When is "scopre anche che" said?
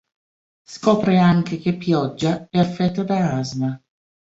0.63-1.77